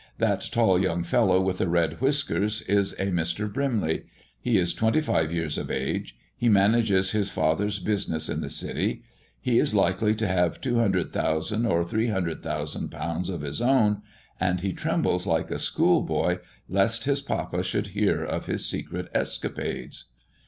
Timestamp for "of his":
13.29-13.61, 18.23-18.65